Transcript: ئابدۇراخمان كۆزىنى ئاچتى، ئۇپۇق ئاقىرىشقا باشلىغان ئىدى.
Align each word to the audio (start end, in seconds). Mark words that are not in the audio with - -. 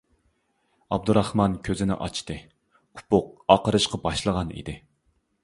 ئابدۇراخمان 0.95 1.57
كۆزىنى 1.67 1.97
ئاچتى، 2.07 2.39
ئۇپۇق 3.01 3.31
ئاقىرىشقا 3.57 4.03
باشلىغان 4.09 4.57
ئىدى. 4.59 4.79